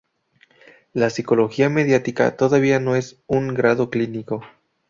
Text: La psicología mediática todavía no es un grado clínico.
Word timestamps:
La 0.93 1.11
psicología 1.11 1.69
mediática 1.69 2.35
todavía 2.35 2.79
no 2.79 2.95
es 2.95 3.21
un 3.27 3.49
grado 3.53 3.91
clínico. 3.91 4.41